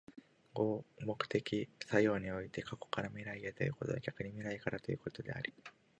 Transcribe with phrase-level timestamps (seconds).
[0.55, 5.53] 合目的的作用において、過去から未来へということは逆に未来からということであり、